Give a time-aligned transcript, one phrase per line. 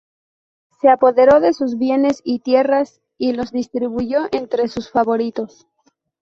[0.79, 5.67] Se apoderó de sus bienes y tierras y los distribuyó entre sus favoritos.